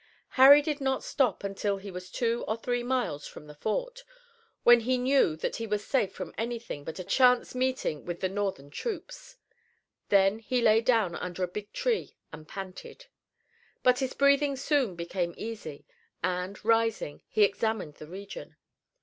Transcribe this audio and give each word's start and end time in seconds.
Harry 0.29 0.63
did 0.63 0.81
not 0.81 1.03
stop 1.03 1.43
until 1.43 1.77
he 1.77 1.91
was 1.91 2.09
two 2.09 2.43
or 2.47 2.57
three 2.57 2.81
miles 2.81 3.27
from 3.27 3.45
the 3.45 3.53
fort, 3.53 4.03
when 4.63 4.79
he 4.79 4.97
knew 4.97 5.35
that 5.35 5.57
he 5.57 5.67
was 5.67 5.85
safe 5.85 6.11
from 6.11 6.33
anything 6.39 6.83
but 6.83 6.97
a 6.97 7.03
chance 7.03 7.53
meeting 7.53 8.03
with 8.03 8.19
the 8.19 8.27
Northern 8.27 8.71
troops. 8.71 9.37
Then 10.09 10.39
he 10.39 10.59
lay 10.59 10.81
down 10.81 11.15
under 11.15 11.43
a 11.43 11.47
big 11.47 11.71
tree 11.71 12.17
and 12.33 12.47
panted. 12.47 13.05
But 13.83 13.99
his 13.99 14.15
breathing 14.15 14.55
soon 14.55 14.95
became 14.95 15.35
easy, 15.37 15.85
and, 16.23 16.65
rising, 16.65 17.21
he 17.29 17.43
examined 17.43 17.93
the 17.97 18.07
region. 18.07 18.55